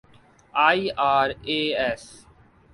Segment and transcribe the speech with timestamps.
[0.67, 2.05] IRAS